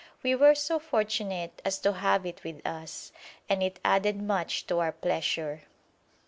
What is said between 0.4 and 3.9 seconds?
so fortunate as to have it with us, and it